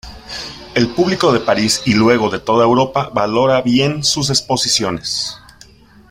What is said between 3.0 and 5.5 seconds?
valora bien sus exposiciones.